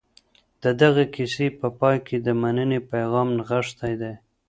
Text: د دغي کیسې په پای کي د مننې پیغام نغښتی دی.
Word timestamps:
د 0.63 0.65
دغي 0.81 1.05
کیسې 1.15 1.47
په 1.59 1.67
پای 1.79 1.97
کي 2.07 2.17
د 2.21 2.27
مننې 2.41 2.79
پیغام 2.91 3.27
نغښتی 3.37 3.93
دی. 4.01 4.13